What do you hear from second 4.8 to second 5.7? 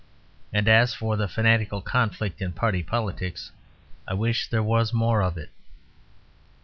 more of it.